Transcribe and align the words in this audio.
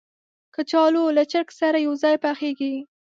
کچالو 0.55 1.03
له 1.17 1.23
چرګ 1.31 1.49
سره 1.59 1.77
یو 1.85 1.93
ځای 2.03 2.15
پخېږي 2.23 2.73